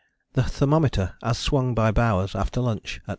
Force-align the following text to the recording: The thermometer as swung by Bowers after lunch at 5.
The 0.33 0.41
thermometer 0.41 1.13
as 1.21 1.37
swung 1.37 1.75
by 1.75 1.91
Bowers 1.91 2.33
after 2.33 2.59
lunch 2.59 2.95
at 2.95 3.01
5. 3.03 3.09